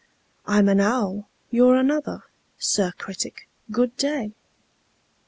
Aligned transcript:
I'm 0.47 0.67
an 0.67 0.79
owl; 0.79 1.29
you're 1.51 1.75
another. 1.75 2.23
Sir 2.57 2.91
Critic, 2.97 3.47
good 3.71 3.95
day!" 3.97 4.33